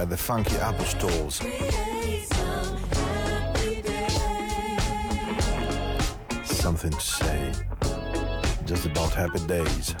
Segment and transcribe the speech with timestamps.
[0.00, 1.42] at the Funky Apple Stores.
[6.42, 7.52] Something to say.
[8.64, 9.94] Just about happy days.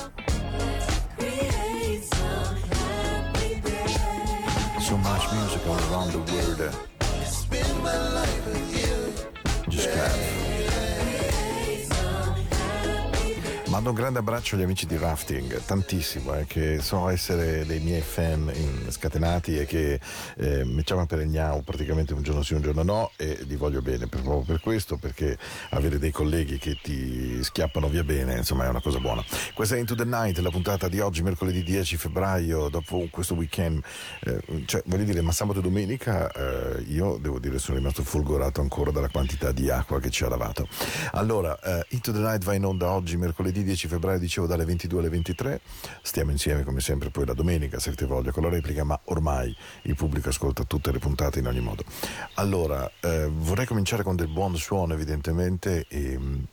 [4.80, 6.74] So much music all around the world.
[9.68, 10.39] Just clap.
[13.80, 18.02] Mando un grande abbraccio agli amici di Rafting, tantissimo, eh, che so essere dei miei
[18.02, 18.52] fan
[18.90, 19.98] scatenati e che
[20.36, 23.56] eh, mi chiamano per il gnau praticamente un giorno sì, un giorno no e li
[23.56, 25.38] voglio bene per- proprio per questo, perché
[25.70, 29.24] avere dei colleghi che ti schiappano via bene, insomma, è una cosa buona.
[29.54, 33.82] Questa è Into the Night, la puntata di oggi, mercoledì 10 febbraio, dopo questo weekend,
[34.24, 38.60] eh, cioè voglio dire, ma sabato e domenica eh, io devo dire sono rimasto folgorato
[38.60, 40.68] ancora dalla quantità di acqua che ci ha lavato.
[41.12, 44.98] Allora, eh, Into the Night va in onda oggi, mercoledì 10 febbraio, dicevo dalle 22
[44.98, 45.60] alle 23.
[46.02, 49.54] Stiamo insieme come sempre poi la domenica, se avete voglia, con la replica, ma ormai
[49.82, 51.84] il pubblico ascolta tutte le puntate in ogni modo.
[52.34, 55.86] Allora, eh, vorrei cominciare con del buon suono, evidentemente.
[55.88, 56.46] E, mh,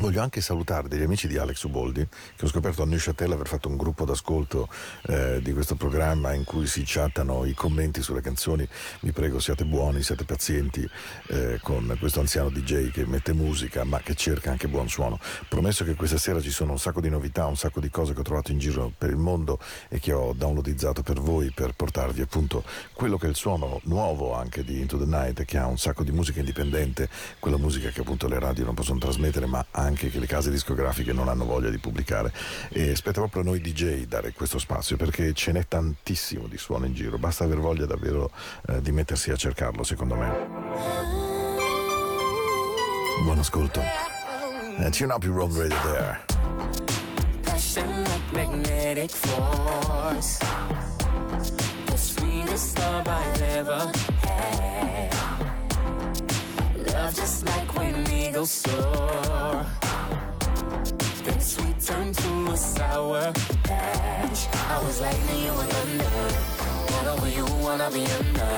[0.00, 3.68] Voglio anche salutare degli amici di Alex Uboldi, che ho scoperto a Neuchâtel aver fatto
[3.68, 4.66] un gruppo d'ascolto
[5.02, 8.66] eh, di questo programma in cui si chattano i commenti sulle canzoni.
[9.00, 10.88] Vi prego, siate buoni, siate pazienti
[11.26, 15.18] eh, con questo anziano DJ che mette musica ma che cerca anche buon suono.
[15.50, 18.20] Promesso che questa sera ci sono un sacco di novità, un sacco di cose che
[18.20, 19.58] ho trovato in giro per il mondo
[19.90, 22.64] e che ho downloadizzato per voi per portarvi appunto
[22.94, 26.04] quello che è il suono nuovo anche di Into the Night, che ha un sacco
[26.04, 30.10] di musica indipendente, quella musica che appunto le radio non possono trasmettere ma anche che
[30.18, 32.32] le case discografiche non hanno voglia di pubblicare.
[32.68, 36.86] E spetta proprio a noi DJ dare questo spazio perché ce n'è tantissimo di suono
[36.86, 38.30] in giro, basta aver voglia davvero
[38.68, 41.38] eh, di mettersi a cercarlo secondo me.
[43.22, 43.80] Buon ascolto.
[43.80, 46.18] Uh, tune up your own radio there.
[47.42, 50.38] Passion like magnetic force.
[51.86, 55.19] The sweetest love I've ever had.
[57.00, 59.64] Love just like when eagles soar.
[61.24, 63.32] Then sweet turn to a sour
[63.64, 64.40] patch.
[64.74, 67.10] I was lightning, you were thunder.
[67.10, 68.54] Over you, wanna be under.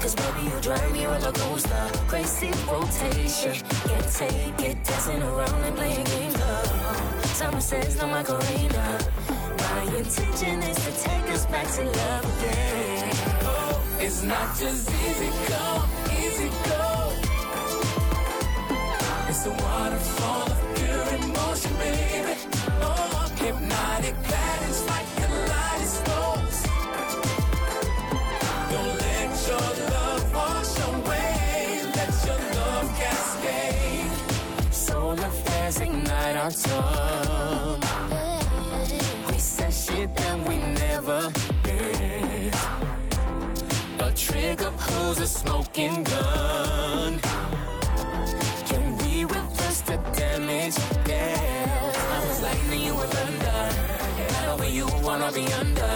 [0.00, 1.84] Cause baby, you drive me roller coaster.
[2.08, 3.54] Crazy rotation.
[3.86, 6.36] Can't take it, dancing around and playing games.
[6.40, 7.26] Love.
[7.26, 8.86] Summer says no Macarena.
[9.70, 13.10] My intention is to take us back to love again.
[13.52, 15.88] Oh, it's not just easy come,
[19.46, 22.34] a waterfall of pure emotion, baby.
[22.80, 26.60] Oh, hypnotic patterns like kaleidoscopes.
[28.70, 31.82] Don't let your love wash away.
[31.94, 34.12] Let your love cascade.
[34.72, 37.82] Solar flares ignite our tongue.
[39.30, 41.30] We said shit that we never
[41.62, 42.54] did.
[44.00, 47.20] A trigger pulls a smoking gun.
[49.94, 50.74] The damage?
[51.06, 51.86] Yeah.
[52.10, 53.62] I was lightning, you were thunder.
[54.32, 55.94] Not over you, wanna be under.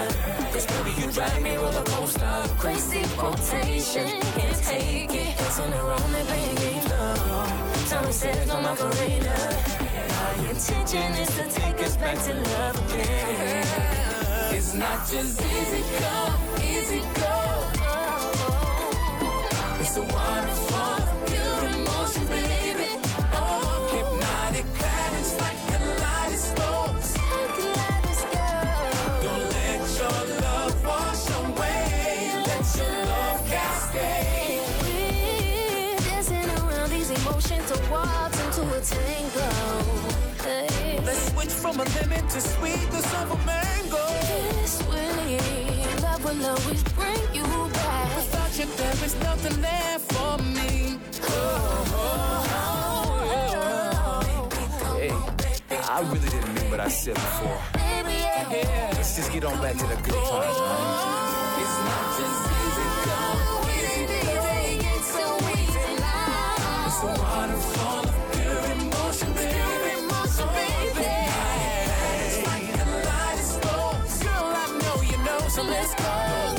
[0.52, 2.44] Cause baby, you drive me roller coaster.
[2.58, 4.06] Crazy rotation,
[4.38, 5.36] can't take it.
[5.36, 7.88] Dancing around and playing games, love.
[7.90, 9.36] Time says no Macarena.
[10.14, 13.66] My intention is to take us back to love again.
[14.54, 17.34] It's not just easy come, easy go.
[19.80, 20.67] It's a waterfall
[41.58, 44.06] from a lemon to sweetness of a mango.
[44.62, 45.38] This way,
[46.02, 48.16] love will always bring you back.
[48.16, 50.98] Without you, there is nothing there for me.
[54.98, 55.10] Hey,
[55.96, 57.60] I really didn't mean what I said before.
[57.74, 58.92] Baby, yeah.
[58.92, 61.60] Let's just get on back to the good times, man.
[61.60, 62.57] It's not just
[75.94, 76.57] go.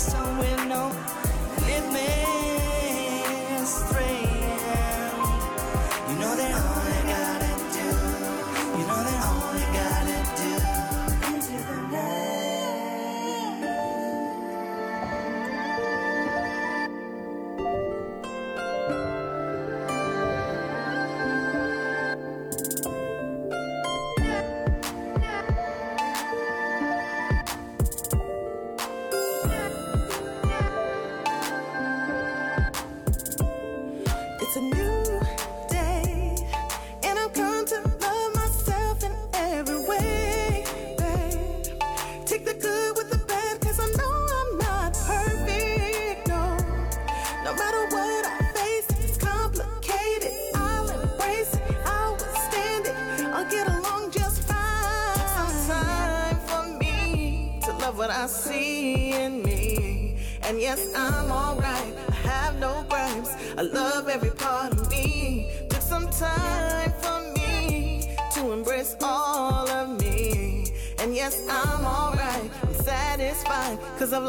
[0.00, 0.50] Somewhere.
[0.50, 0.59] when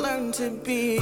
[0.01, 1.00] learn to be.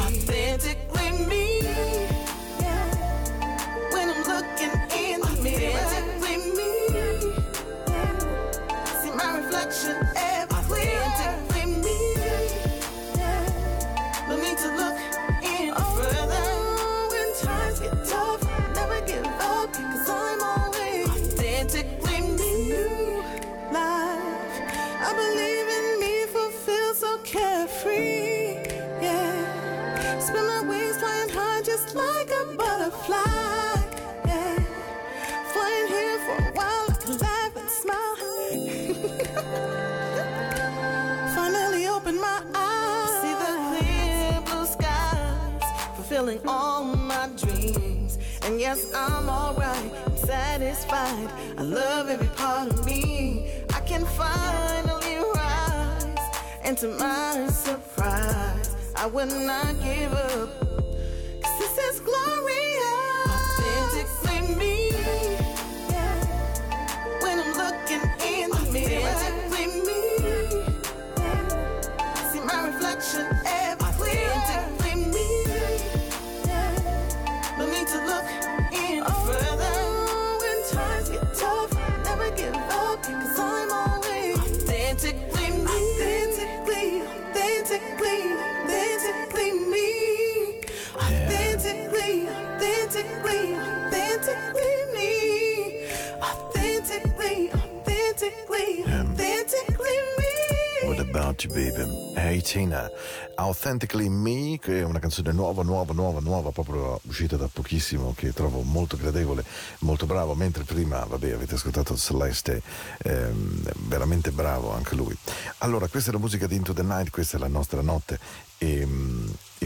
[103.69, 108.33] Authentically Me, che è una canzone nuova, nuova, nuova, nuova, proprio uscita da pochissimo, che
[108.33, 109.43] trovo molto gradevole,
[109.79, 112.63] molto bravo, mentre prima, vabbè, avete ascoltato Celeste,
[113.03, 115.15] ehm, veramente bravo anche lui.
[115.59, 118.17] Allora, questa è la musica di Into the Night, questa è la nostra notte
[118.57, 118.85] e, e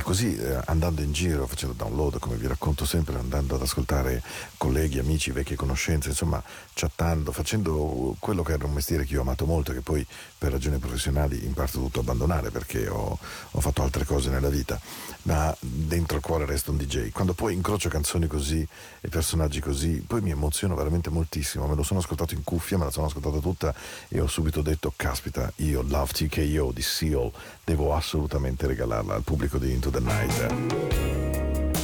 [0.03, 4.21] così eh, andando in giro, facendo download, come vi racconto sempre, andando ad ascoltare
[4.57, 6.41] colleghi, amici, vecchie conoscenze, insomma,
[6.73, 10.05] chattando, facendo quello che era un mestiere che io ho amato molto che poi
[10.37, 13.17] per ragioni professionali in parte ho dovuto abbandonare perché ho,
[13.51, 14.79] ho fatto altre cose nella vita,
[15.23, 17.11] ma dentro il cuore resta un DJ.
[17.11, 18.67] Quando poi incrocio canzoni così
[19.01, 22.85] e personaggi così, poi mi emoziono veramente moltissimo, me lo sono ascoltato in cuffia, me
[22.85, 23.73] la sono ascoltata tutta
[24.09, 27.31] e ho subito detto, caspita, io Love TKO di Seal
[27.63, 31.01] devo assolutamente regalarla al pubblico di Into the Night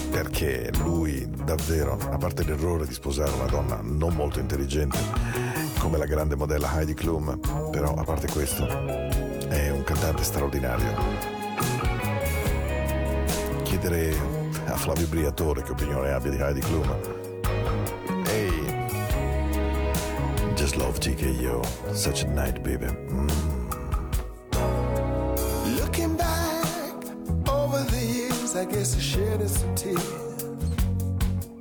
[0.09, 4.98] perché lui davvero, a parte l'errore di sposare una donna non molto intelligente
[5.79, 7.39] come la grande modella Heidi Klum,
[7.71, 8.67] però a parte questo
[9.48, 10.93] è un cantante straordinario.
[13.63, 14.13] Chiedere
[14.65, 16.95] a Flavio Briatore che opinione abbia di Heidi Klum.
[18.25, 18.65] Ehi,
[20.55, 21.62] just love TKO,
[21.93, 22.88] such a night baby.
[23.09, 23.38] Mm.
[28.56, 30.44] I guess I shed some tears.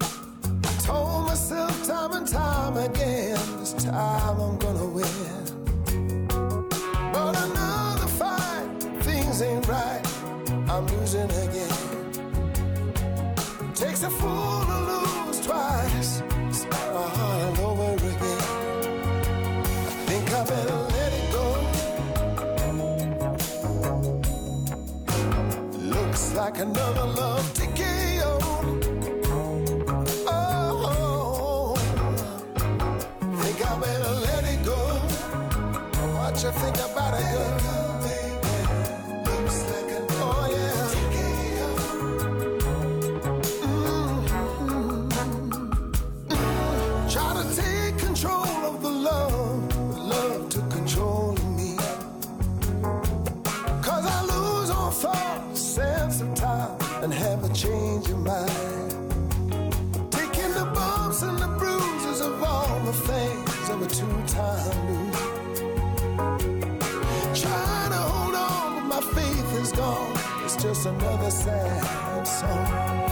[0.00, 5.04] I told myself time and time again, this time I'm gonna win.
[7.12, 8.68] But another fight,
[9.02, 10.02] things ain't right,
[10.71, 11.73] I'm losing again.
[13.75, 14.67] Takes a fool
[26.49, 27.58] like another love
[70.88, 73.08] another sad song.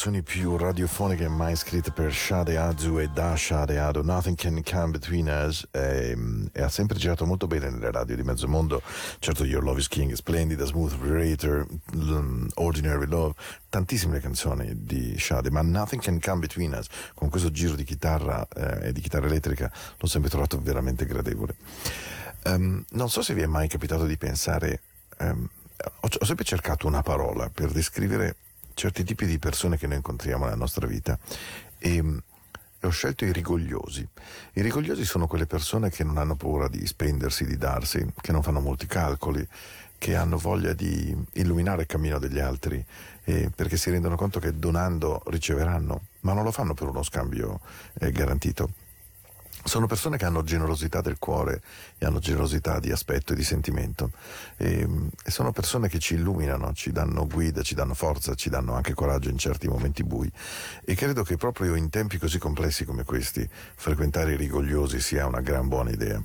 [0.00, 4.92] Canzoni più radiofoniche mai scritte per Shade Azu e da Shade Ado, Nothing Can Come
[4.92, 6.16] Between Us, e,
[6.54, 8.80] e, ha sempre girato molto bene nelle radio di mezzo mondo.
[9.18, 11.66] Certo, Your Love is King, Splendida, Smooth Operator,
[12.54, 13.34] Ordinary Love,
[13.68, 18.48] tantissime canzoni di Shade, ma Nothing Can Come Between Us, con questo giro di chitarra
[18.56, 21.56] eh, e di chitarra elettrica, l'ho sempre trovato veramente gradevole.
[22.44, 24.80] Um, non so se vi è mai capitato di pensare,
[25.18, 28.36] um, ho, ho sempre cercato una parola per descrivere
[28.80, 31.18] certi tipi di persone che noi incontriamo nella nostra vita
[31.76, 32.02] e,
[32.82, 34.08] ho scelto i rigogliosi.
[34.54, 38.42] I rigogliosi sono quelle persone che non hanno paura di spendersi, di darsi, che non
[38.42, 39.46] fanno molti calcoli,
[39.98, 42.82] che hanno voglia di illuminare il cammino degli altri,
[43.24, 47.60] eh, perché si rendono conto che donando riceveranno, ma non lo fanno per uno scambio
[48.00, 48.70] eh, garantito.
[49.62, 51.60] Sono persone che hanno generosità del cuore
[51.98, 54.10] e hanno generosità di aspetto e di sentimento.
[54.56, 54.88] E,
[55.22, 58.94] e, sono persone che ci illuminano, ci danno guida, ci danno forza, ci danno anche
[58.94, 60.30] coraggio in certi momenti bui.
[60.84, 65.40] E credo che proprio in tempi così complessi come questi frequentare i rigogliosi sia una
[65.40, 66.22] gran buona idea.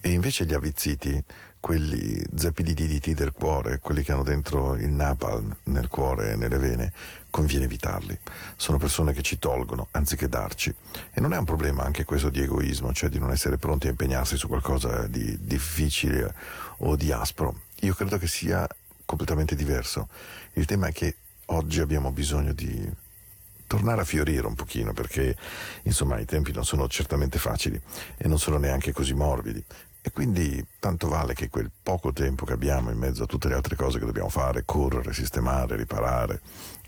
[0.00, 1.22] E invece gli avvizziti
[1.62, 6.92] quelli zepididiti del cuore, quelli che hanno dentro il napalm nel cuore e nelle vene,
[7.32, 8.16] conviene evitarli.
[8.56, 10.72] Sono persone che ci tolgono anziché darci.
[11.12, 13.90] E non è un problema anche questo di egoismo, cioè di non essere pronti a
[13.90, 16.32] impegnarsi su qualcosa di difficile
[16.78, 17.62] o di aspro.
[17.80, 18.68] Io credo che sia
[19.06, 20.08] completamente diverso.
[20.52, 21.16] Il tema è che
[21.46, 22.88] oggi abbiamo bisogno di
[23.66, 25.34] tornare a fiorire un pochino perché
[25.84, 27.80] insomma i tempi non sono certamente facili
[28.18, 29.64] e non sono neanche così morbidi
[30.04, 33.54] e quindi tanto vale che quel poco tempo che abbiamo in mezzo a tutte le
[33.54, 36.40] altre cose che dobbiamo fare, correre, sistemare, riparare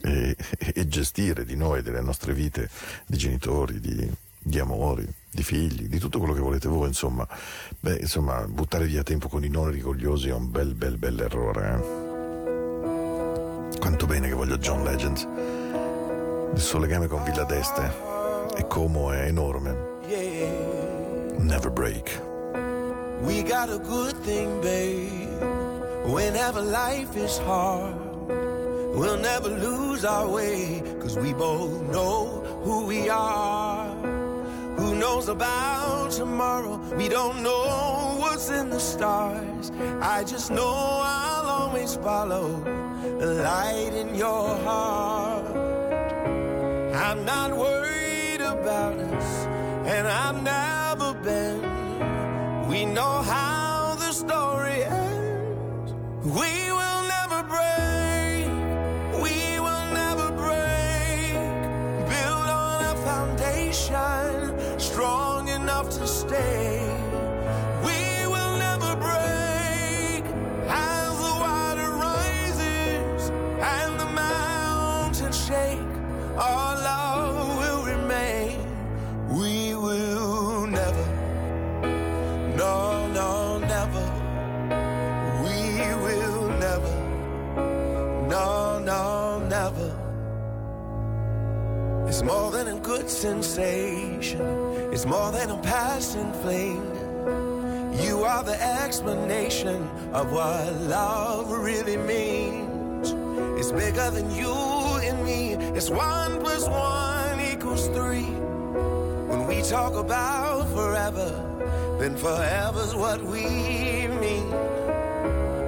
[0.04, 2.68] e, e gestire di noi, delle nostre vite,
[3.06, 7.26] di genitori, di, di amori, di figli, di tutto quello che volete voi, insomma,
[7.80, 11.72] beh, insomma, buttare via tempo con i non rigogliosi è un bel, bel, bel errore.
[11.72, 12.02] Eh?
[13.78, 15.28] Quanto bene che voglio John Legend.
[16.54, 17.92] Il suo legame con Villa d'Este
[18.56, 19.92] e Como è enorme.
[21.38, 22.20] Never break.
[23.22, 25.28] We got a good thing, babe.
[26.04, 28.03] Whenever life is hard,
[28.94, 30.82] we'll never lose our way.
[31.00, 32.26] Cause we both know
[32.64, 33.88] who we are.
[34.76, 36.76] Who knows about tomorrow?
[36.96, 39.70] We don't know what's in the stars.
[40.00, 42.48] I just know I'll always follow
[43.18, 45.56] the light in your heart.
[46.94, 49.46] I'm not worried about us,
[49.86, 51.60] and I've never been.
[52.68, 55.92] We know how the story ends.
[56.24, 56.63] We
[92.24, 94.40] more than a good sensation.
[94.92, 96.90] It's more than a passing flame.
[98.00, 103.12] You are the explanation of what love really means.
[103.60, 104.54] It's bigger than you
[105.02, 105.52] and me.
[105.76, 108.32] It's one plus one equals three.
[109.30, 111.28] When we talk about forever,
[111.98, 114.50] then forever's what we mean.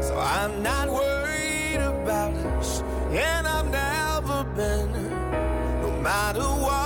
[0.02, 4.95] So I'm not worried about us, and I've never been
[6.16, 6.85] not a while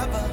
[0.00, 0.29] forever.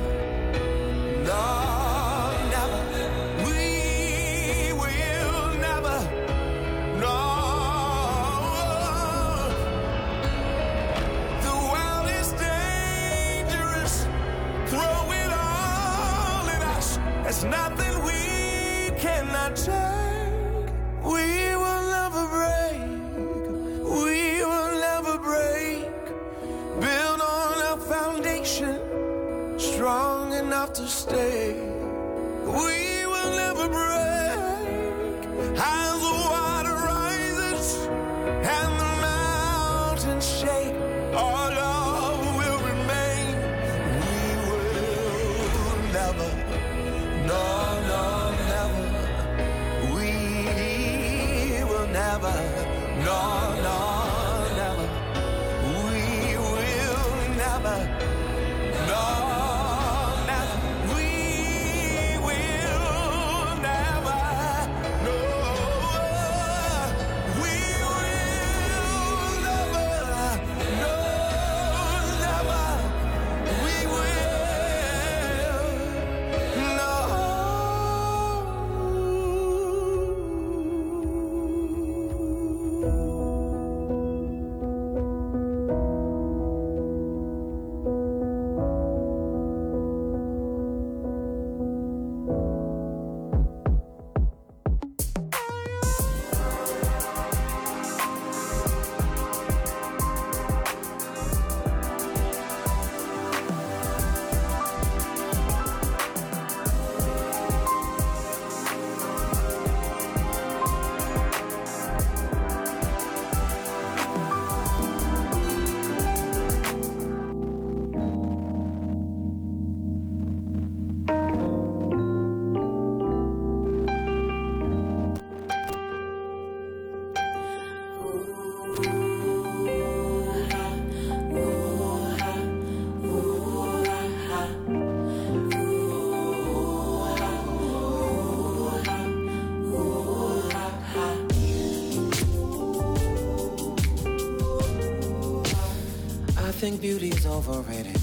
[146.78, 147.96] Think beauty's overrated.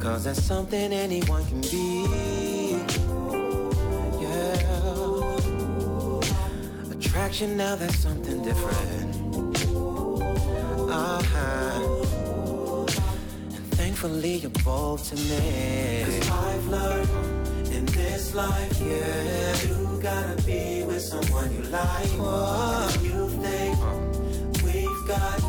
[0.00, 2.06] Cause that's something anyone can be.
[4.20, 4.56] Yeah.
[6.90, 9.16] Attraction, now that's something different.
[10.90, 12.06] Uh-huh.
[13.54, 16.04] And thankfully you're both to me.
[16.04, 17.08] Cause I've learned
[17.72, 19.62] in this life, yeah.
[19.68, 22.10] You gotta be with someone you like.
[22.10, 22.99] We've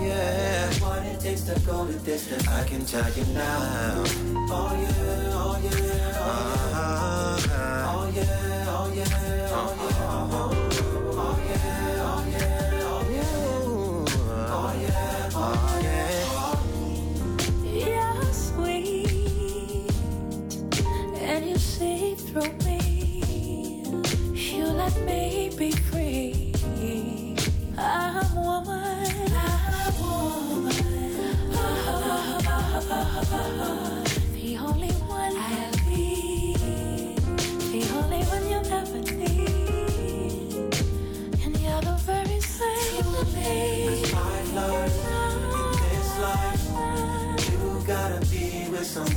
[0.02, 0.74] yeah.
[0.80, 4.04] What it takes to go the distance, I can tell you now.
[4.50, 5.21] Oh yeah,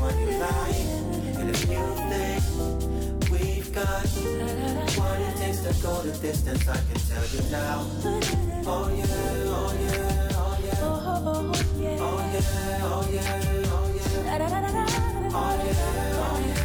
[0.04, 0.80] with you like.
[1.38, 2.42] And if you think
[3.30, 4.06] we've got
[4.98, 7.86] what it takes to go the distance, I can tell you now.
[8.66, 9.06] Oh yeah,
[9.46, 10.84] oh yeah, oh yeah.
[10.86, 10.98] Oh,
[11.80, 11.98] yeah.
[12.00, 12.48] Oh yeah,
[12.82, 13.40] oh yeah,
[13.72, 14.34] oh yeah.
[15.36, 16.63] Oh yeah, oh,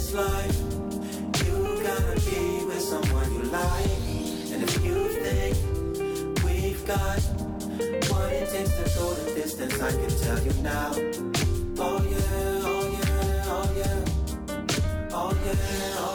[0.00, 0.58] this life.
[1.44, 3.90] You gotta be with someone you like.
[4.52, 5.54] And if you think
[6.44, 7.20] we've got
[8.10, 10.90] What it takes to go the distance I can tell you now.
[11.86, 13.98] Oh yeah, oh yeah, oh yeah.
[15.12, 16.09] Oh yeah, oh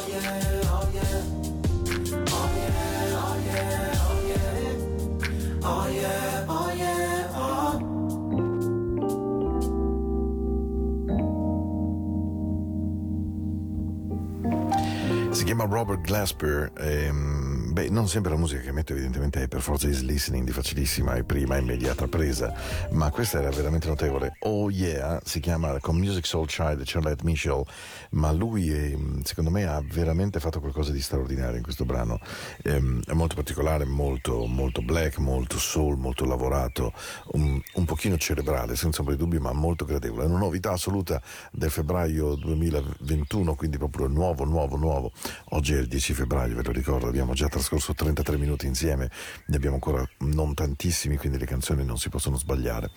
[15.45, 16.71] Si chiama Robert Glasper.
[16.79, 17.35] ehm,
[17.76, 21.16] beh, non sempre la musica che metto evidentemente è per forza di listening di facilissima
[21.16, 22.54] e prima immediata presa,
[22.92, 24.38] ma questa era veramente notevole.
[24.40, 27.66] Oh yeah, si chiama con Music Soul Child Charlotte Mitchell,
[28.12, 32.18] ma lui è, secondo me ha veramente fatto qualcosa di straordinario in questo brano.
[32.64, 36.94] Ehm, è molto particolare, molto, molto black, molto soul, molto lavorato,
[37.34, 40.24] un, un pochino cerebrale, senza ombra di dubbio, ma molto gradevole.
[40.24, 45.12] È una novità assoluta del febbraio 2021, quindi proprio nuovo, nuovo, nuovo.
[45.50, 49.10] Oggi è il 10 febbraio, ve lo ricordo, abbiamo già trascorso 33 minuti insieme,
[49.47, 52.91] ne abbiamo ancora non tantissimi, quindi le canzoni non si possono sbagliare.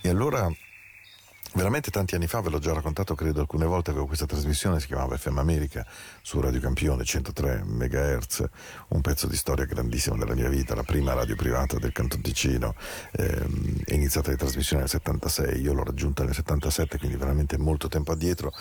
[0.00, 0.48] E allora
[1.56, 4.88] Veramente tanti anni fa, ve l'ho già raccontato, credo alcune volte, avevo questa trasmissione, si
[4.88, 5.86] chiamava FM America,
[6.20, 8.44] su Radio Campione, 103 MHz,
[8.88, 12.74] un pezzo di storia grandissimo della mia vita, la prima radio privata del Canton Ticino,
[13.12, 17.86] ehm, è iniziata la trasmissione nel 76, io l'ho raggiunta nel 77, quindi veramente molto
[17.86, 18.52] tempo addietro,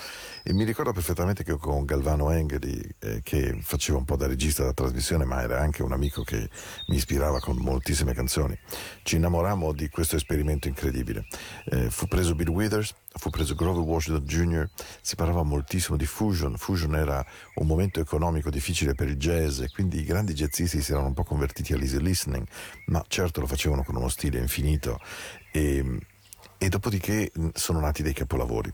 [0.45, 4.61] e mi ricordo perfettamente che con Galvano Engheli, eh, che faceva un po' da regista
[4.61, 6.49] della trasmissione, ma era anche un amico che
[6.87, 8.57] mi ispirava con moltissime canzoni,
[9.03, 11.25] ci innamorammo di questo esperimento incredibile.
[11.65, 14.69] Eh, fu preso Bill Withers, fu preso Grover Washington Jr.,
[15.01, 17.25] si parlava moltissimo di fusion, fusion era
[17.55, 21.13] un momento economico difficile per il jazz e quindi i grandi jazzisti si erano un
[21.13, 22.45] po' convertiti all'easy listening,
[22.87, 24.99] ma certo lo facevano con uno stile infinito
[25.53, 25.99] e,
[26.57, 28.73] e dopodiché sono nati dei capolavori.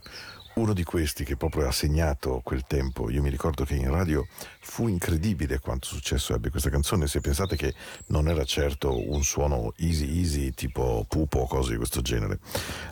[0.60, 4.26] Uno di questi che proprio ha segnato quel tempo, io mi ricordo che in radio
[4.60, 7.72] fu incredibile quanto successo ebbe questa canzone, se pensate che
[8.08, 12.40] non era certo un suono easy easy tipo pupo o cose di questo genere.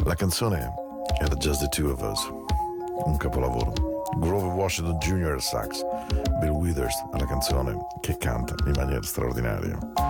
[0.06, 0.72] La canzone
[1.20, 2.32] era Just the Two of Us,
[3.04, 3.74] un capolavoro.
[4.16, 5.32] Grover Washington Jr.
[5.32, 5.82] al sax,
[6.40, 10.07] Bill Withers alla canzone che canta in maniera straordinaria.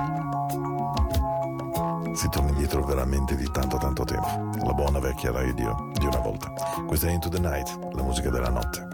[2.19, 4.27] Si torna indietro veramente di tanto tanto tempo.
[4.67, 6.53] La buona vecchia radio di una volta.
[6.85, 8.89] Questa è Into the Night, la musica della notte.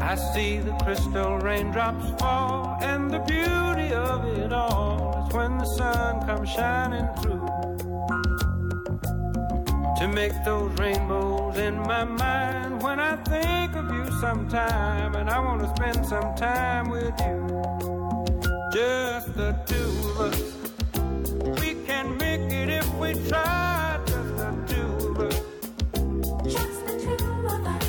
[0.00, 5.66] I see the crystal raindrops fall, and the beauty of it all is when the
[5.66, 7.44] sun comes shining through.
[9.98, 15.38] To make those rainbows in my mind when I think of you sometime, and I
[15.38, 17.46] want to spend some time with you.
[18.72, 20.59] Just the two of us.
[21.58, 25.40] We can make it if we try, just the two of us.
[26.54, 27.86] Just the two of us.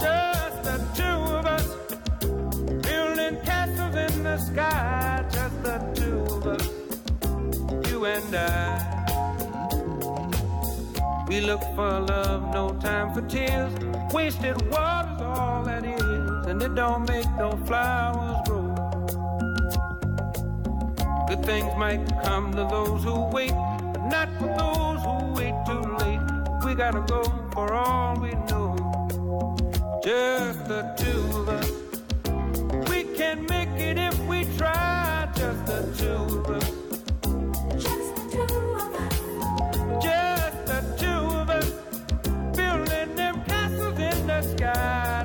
[0.00, 1.66] Just the two of us,
[2.86, 5.24] building castles in the sky.
[5.30, 6.68] Just the two of us,
[7.90, 8.92] you and I.
[11.28, 13.72] We look for love, no time for tears.
[14.12, 16.02] Wasted water's all that is,
[16.46, 18.65] and it don't make no flowers grow.
[21.28, 23.52] Good things might come to those who wait,
[23.92, 26.20] but not for those who wait too late.
[26.64, 27.22] We gotta go
[27.52, 28.76] for all we know
[30.06, 31.70] just the two of us.
[32.88, 36.70] We can make it if we try, just the two of us.
[37.82, 40.04] Just the two of us.
[40.04, 41.70] Just the two of us.
[42.56, 45.15] Building them castles in the sky,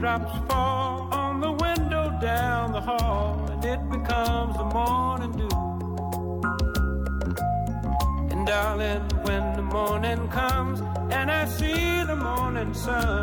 [0.00, 5.48] raindrops fall on the window down the hall, and it becomes the morning dew.
[8.30, 10.80] And darling, when the morning comes
[11.10, 13.19] and I see the morning sun,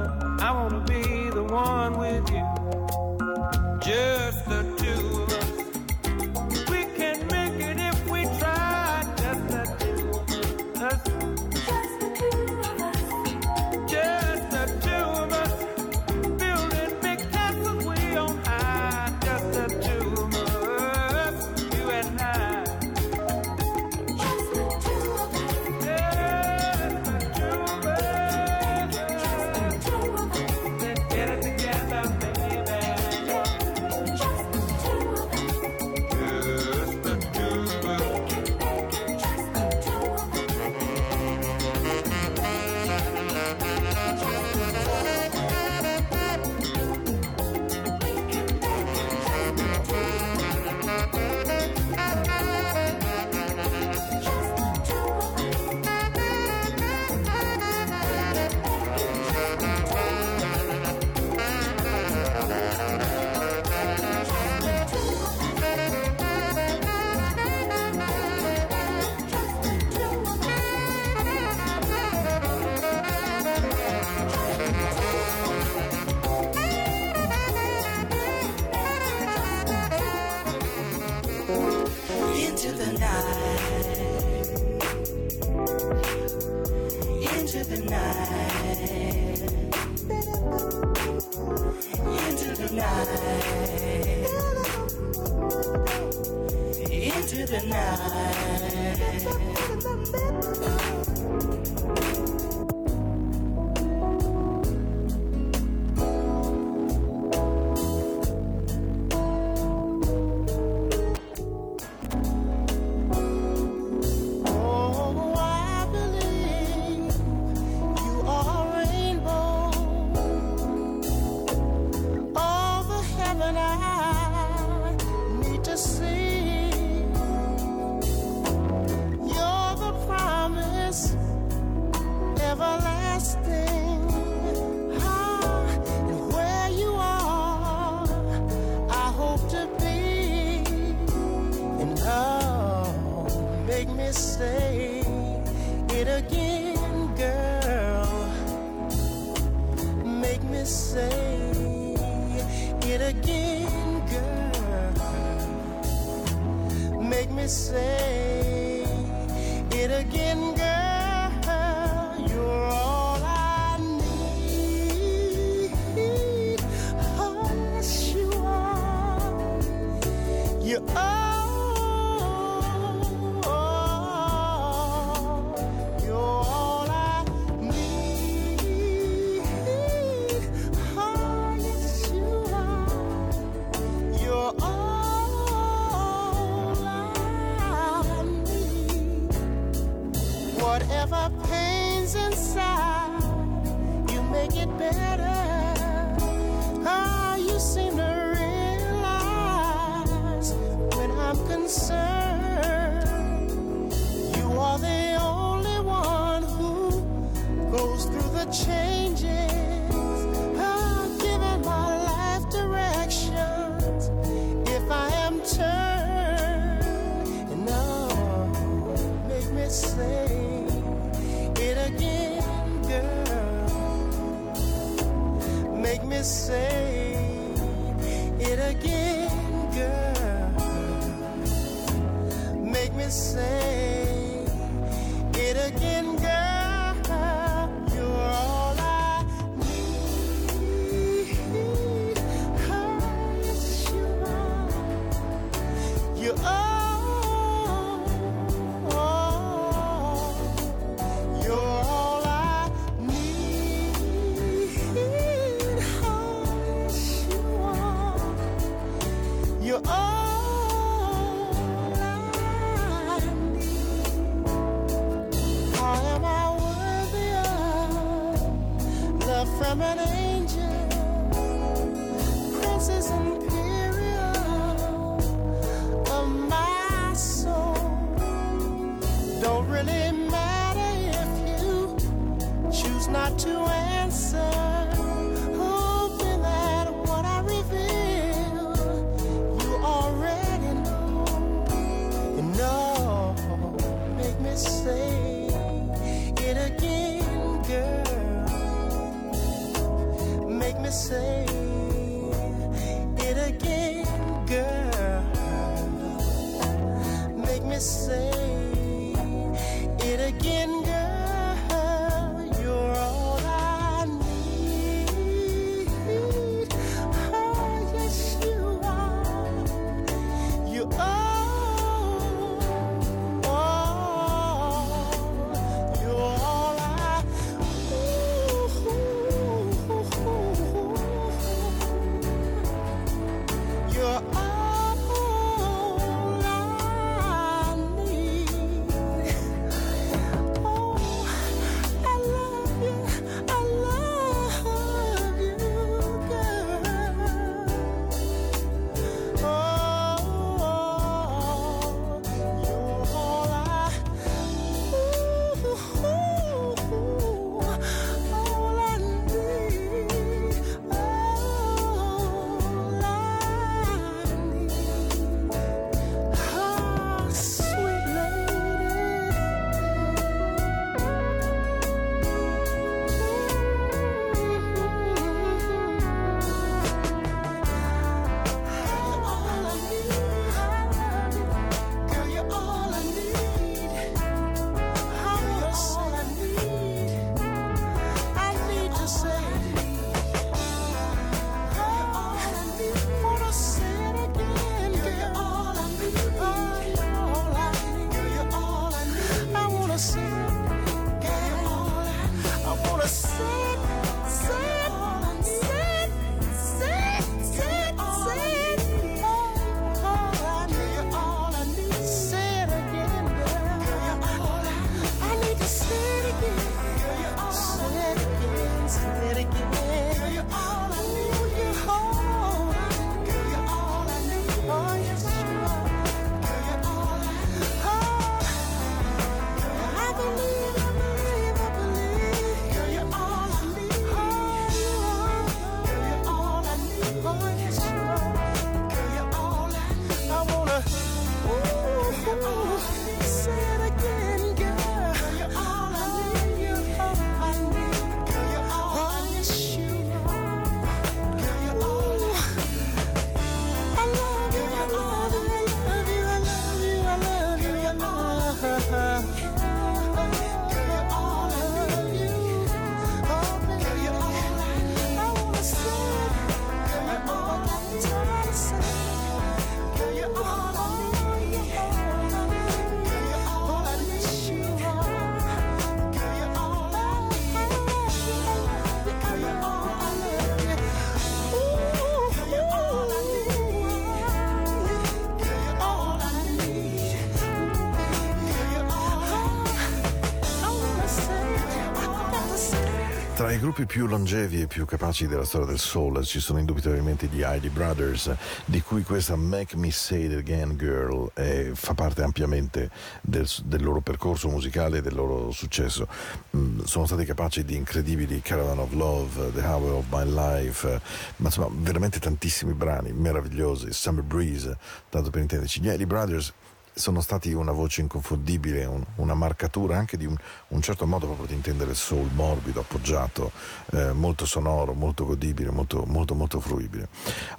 [493.78, 497.70] gruppi più longevi e più capaci della storia del soul ci sono indubitabilmente gli Heidi
[497.70, 498.34] Brothers,
[498.66, 502.90] di cui questa Make Me Say It Again Girl eh, fa parte ampiamente
[503.22, 506.08] del, del loro percorso musicale e del loro successo.
[506.56, 511.00] Mm, sono stati capaci di incredibili Caravan of Love, The Hour of My Life, eh,
[511.36, 514.76] ma insomma veramente tantissimi brani meravigliosi, Summer Breeze,
[515.10, 515.82] tanto per intenderci.
[515.82, 516.52] Gli Heidi Brothers
[516.98, 520.36] sono stati una voce inconfondibile, un- una marcatura anche di un,
[520.70, 523.52] un certo modo proprio di intendere il soul morbido, appoggiato,
[523.92, 527.08] eh, molto sonoro, molto godibile, molto, molto, molto fruibile.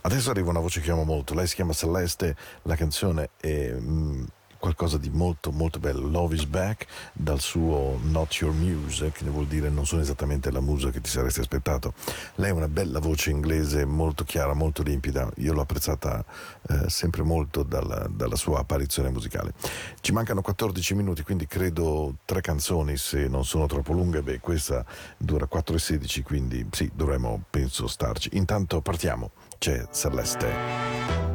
[0.02, 4.24] Adesso arriva una voce che amo molto, lei si chiama Celeste, la canzone è mm,
[4.58, 9.46] qualcosa di molto molto bello, Love is Back, dal suo Not Your Muse, che vuol
[9.46, 11.94] dire non sono esattamente la musa che ti saresti aspettato.
[12.36, 16.24] Lei ha una bella voce inglese molto chiara, molto limpida, io l'ho apprezzata
[16.68, 19.52] eh, sempre molto dalla, dalla sua apparizione musicale.
[20.00, 24.84] Ci mancano 14 minuti, quindi credo tre canzoni, se non sono troppo lunghe, beh questa
[25.16, 28.30] dura 4 e 16, quindi sì, dovremmo penso starci.
[28.32, 31.27] Intanto partiamo, c'è Celeste.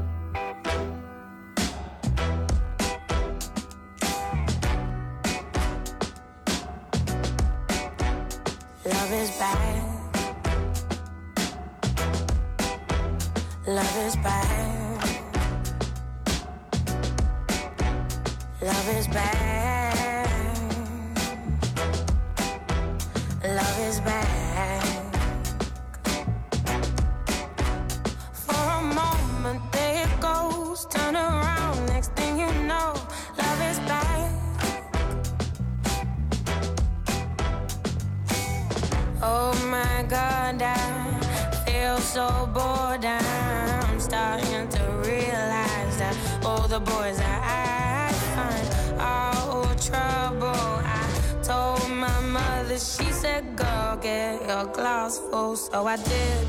[42.13, 43.03] So bored.
[43.03, 50.69] I'm starting to realize that all the boys that I find are all trouble.
[50.99, 51.07] I
[51.41, 55.55] told my mother, she said, Girl, get your glass full.
[55.55, 56.47] So I did,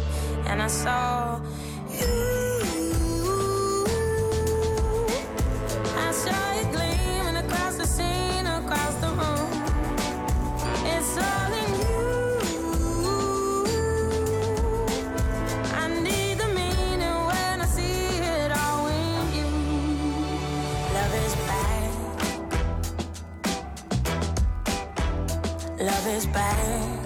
[0.48, 1.40] and I saw
[1.88, 2.12] you.
[5.96, 6.53] I saw
[25.84, 26.98] Love is bad.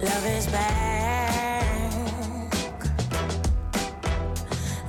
[0.00, 1.64] Love is bad.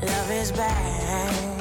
[0.01, 1.52] Love is bad.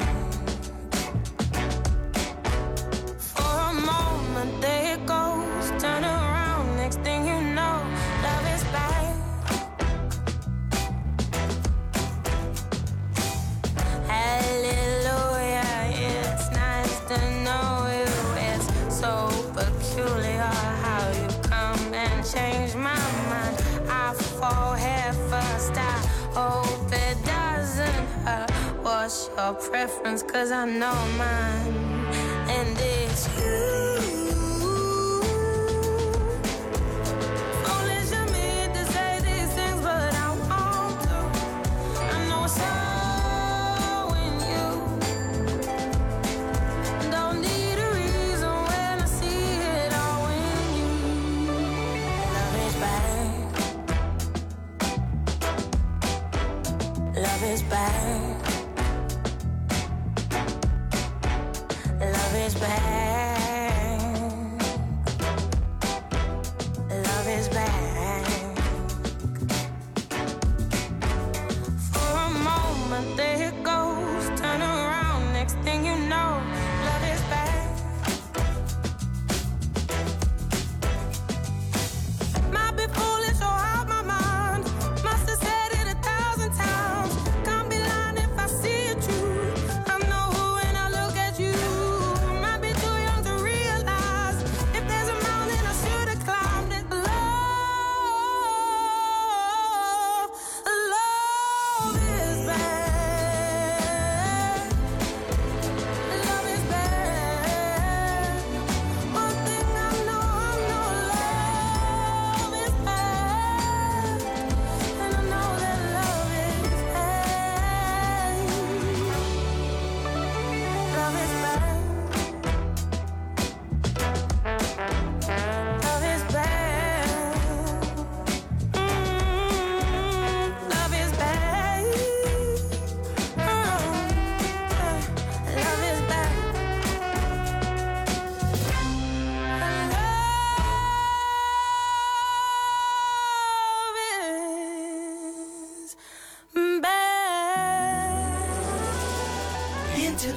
[30.63, 31.42] I know mine,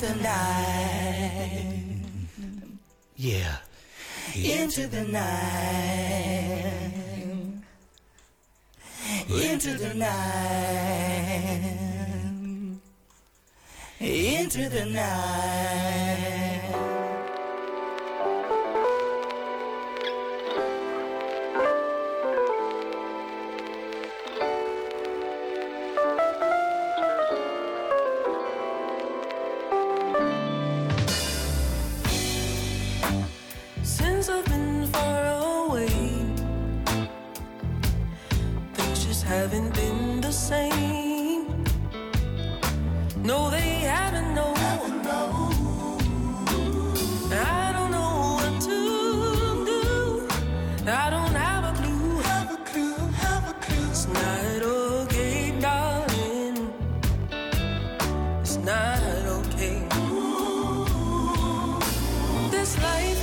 [0.01, 1.97] the night.
[3.17, 3.57] Yeah.
[4.35, 4.63] yeah.
[4.63, 5.23] Into the night.
[9.29, 10.17] Into the night.
[14.01, 15.76] Into the night.
[58.65, 59.83] not okay.
[62.51, 63.16] This life.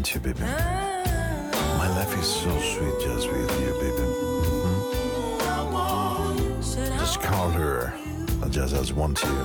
[0.00, 0.40] Want you, baby.
[1.76, 4.06] My life is so sweet just with you, baby.
[4.48, 4.98] Mhm.
[6.98, 7.92] Just call her.
[8.42, 9.36] I just, just want you.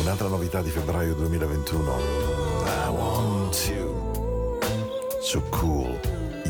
[0.00, 2.00] Un'altra novità di febbraio 2021.
[2.64, 3.94] I want you.
[5.20, 6.00] So cool.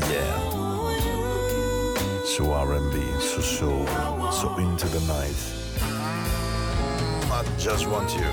[0.09, 0.39] Yeah.
[2.23, 3.85] So R&B, so soul,
[4.31, 5.35] so into the night.
[7.29, 8.29] I just want you.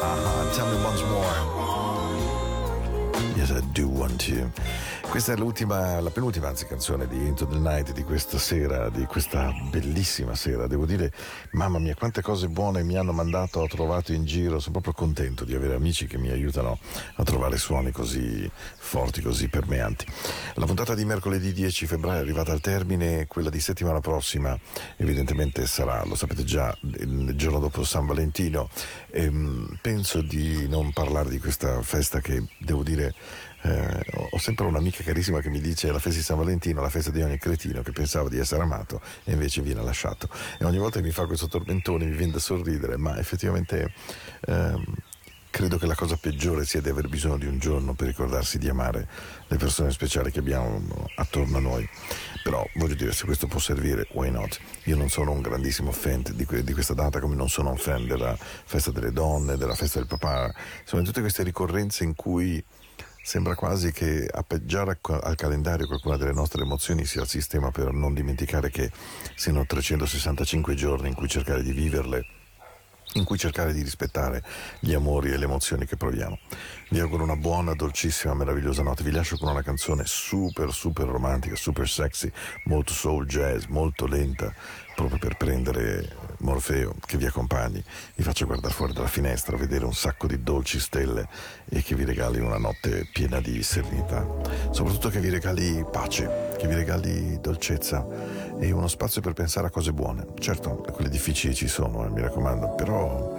[0.00, 0.54] Uh-huh.
[0.54, 1.57] Tell me once more.
[4.08, 4.50] You.
[5.08, 9.04] Questa è l'ultima, la penultima anzi canzone di Into the Night di questa sera, di
[9.04, 10.66] questa bellissima sera.
[10.66, 11.12] Devo dire,
[11.52, 14.60] mamma mia, quante cose buone mi hanno mandato, ho trovato in giro.
[14.60, 16.78] Sono proprio contento di avere amici che mi aiutano
[17.16, 20.06] a trovare suoni così forti, così permeanti.
[20.54, 24.58] La puntata di mercoledì 10 febbraio è arrivata al termine, quella di settimana prossima
[24.96, 28.68] evidentemente sarà, lo sapete già, il giorno dopo San Valentino.
[29.10, 33.14] Ehm, penso di non parlare di questa festa che devo dire
[33.62, 37.10] eh, ho sempre un'amica carissima che mi dice la festa di San Valentino, la festa
[37.10, 40.28] di ogni cretino che pensava di essere amato e invece viene lasciato.
[40.58, 43.92] E ogni volta che mi fa questo tormentone mi viene da sorridere, ma effettivamente
[44.46, 44.84] ehm,
[45.50, 48.68] credo che la cosa peggiore sia di aver bisogno di un giorno per ricordarsi di
[48.68, 49.08] amare
[49.48, 51.88] le persone speciali che abbiamo attorno a noi.
[52.44, 54.58] Però voglio dire, se questo può servire, why not?
[54.84, 57.76] Io non sono un grandissimo fan di, que- di questa data, come non sono un
[57.76, 60.54] fan della festa delle donne, della festa del papà.
[60.84, 62.62] Sono tutte queste ricorrenze in cui
[63.28, 68.14] Sembra quasi che appeggiare al calendario qualcuna delle nostre emozioni sia il sistema per non
[68.14, 68.90] dimenticare che
[69.34, 72.24] siano 365 giorni in cui cercare di viverle,
[73.12, 74.42] in cui cercare di rispettare
[74.80, 76.38] gli amori e le emozioni che proviamo.
[76.88, 79.02] Vi auguro una buona, dolcissima, meravigliosa notte.
[79.02, 82.32] Vi lascio con una canzone super, super romantica, super sexy,
[82.64, 84.54] molto soul jazz, molto lenta,
[84.94, 87.82] proprio per prendere Morfeo che vi accompagni,
[88.14, 91.28] vi faccia guardare fuori dalla finestra, vedere un sacco di dolci stelle
[91.68, 94.26] e che vi regali una notte piena di serenità.
[94.70, 98.06] Soprattutto che vi regali pace, che vi regali dolcezza
[98.58, 100.26] e uno spazio per pensare a cose buone.
[100.38, 103.36] Certo, quelle difficili ci sono, eh, mi raccomando, però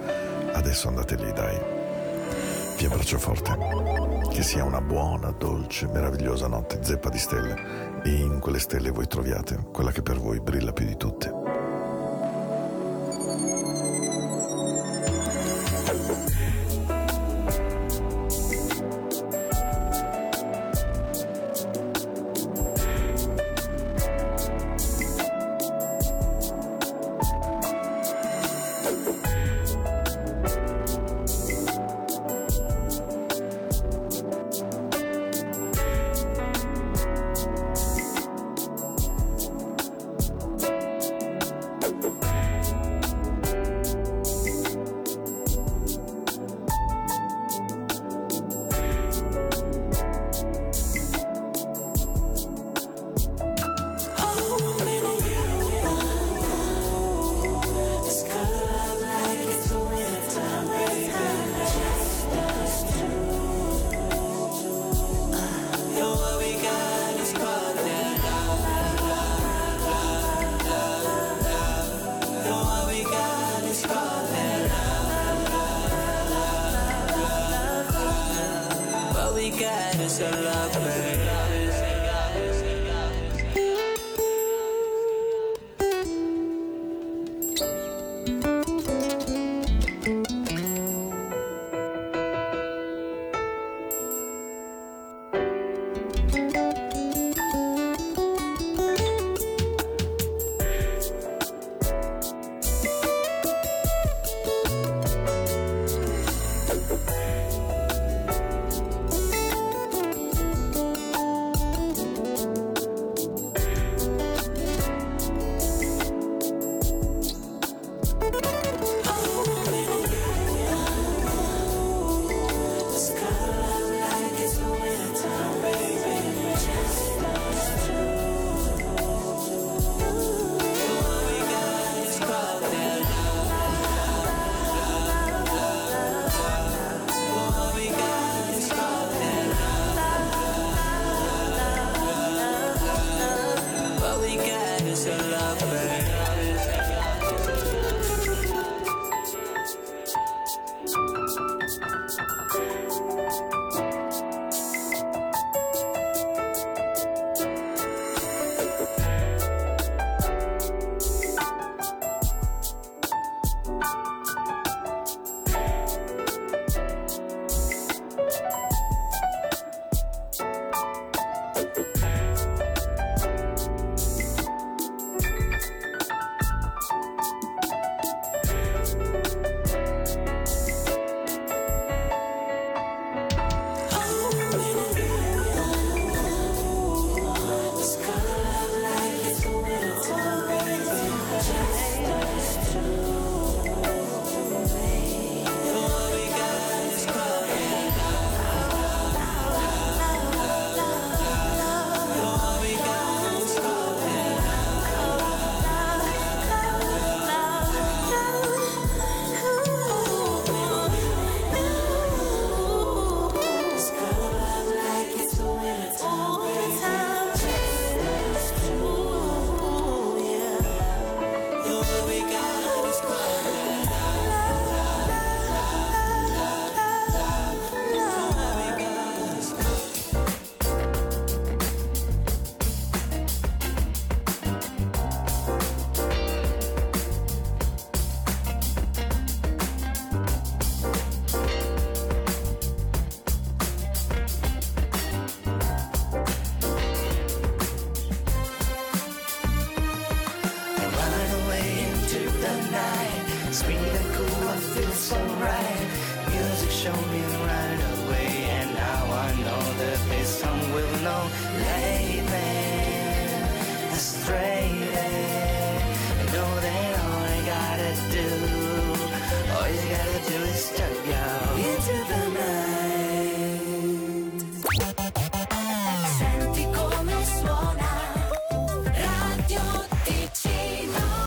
[0.52, 1.58] adesso andate lì, dai.
[2.78, 3.58] Vi abbraccio forte.
[4.30, 8.00] Che sia una buona, dolce, meravigliosa notte, zeppa di stelle.
[8.02, 11.39] E in quelle stelle voi troviate quella che per voi brilla più di tutte.